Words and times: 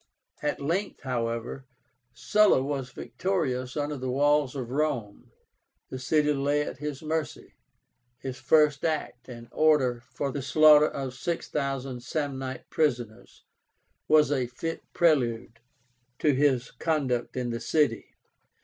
At 0.41 0.59
length, 0.59 1.01
however, 1.01 1.67
Sulla 2.11 2.63
was 2.63 2.89
victorious 2.91 3.77
under 3.77 3.97
the 3.97 4.09
walls 4.09 4.55
of 4.55 4.71
Rome. 4.71 5.31
The 5.91 5.99
city 5.99 6.33
lay 6.33 6.63
at 6.63 6.79
his 6.79 7.03
mercy. 7.03 7.53
His 8.17 8.39
first 8.39 8.83
act, 8.83 9.29
an 9.29 9.47
order 9.51 10.01
for 10.11 10.31
the 10.31 10.41
slaughter 10.41 10.87
of 10.87 11.13
6,000 11.13 11.99
Samnite 12.01 12.67
prisoners, 12.71 13.43
was 14.07 14.31
a 14.31 14.47
fit 14.47 14.81
prelude 14.91 15.59
to 16.17 16.33
his 16.33 16.71
conduct 16.71 17.37
in 17.37 17.51
the 17.51 17.59
city. 17.59 18.15